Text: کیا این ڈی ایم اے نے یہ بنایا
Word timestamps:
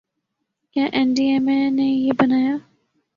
کیا 0.75 0.85
این 0.95 1.07
ڈی 1.15 1.25
ایم 1.31 1.47
اے 1.51 1.59
نے 1.77 1.87
یہ 2.05 2.11
بنایا 2.19 2.55